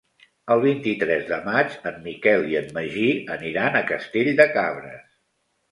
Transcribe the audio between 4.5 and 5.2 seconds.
Cabres.